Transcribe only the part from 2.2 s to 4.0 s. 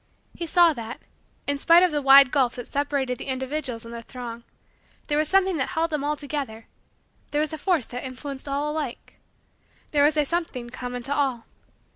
gulf that separated the individuals in